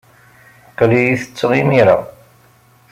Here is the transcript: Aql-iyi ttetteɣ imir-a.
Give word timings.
Aql-iyi 0.69 1.15
ttetteɣ 1.21 1.51
imir-a. 1.61 1.97